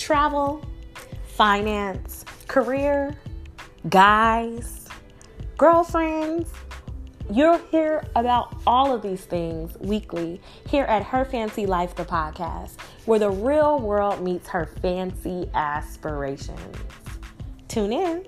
[0.00, 0.64] travel,
[1.26, 3.16] finance, career,
[3.88, 4.88] guys,
[5.58, 6.50] girlfriends.
[7.30, 12.80] You'll hear about all of these things weekly here at Her Fancy Life, the podcast,
[13.04, 16.76] where the real world meets her fancy aspirations.
[17.68, 18.26] Tune in.